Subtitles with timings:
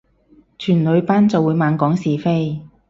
[0.57, 2.59] 全女班就會猛講是非